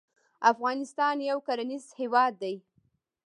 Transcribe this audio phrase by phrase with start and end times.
[0.51, 2.55] افغانستان یو کرنیز هیواد دی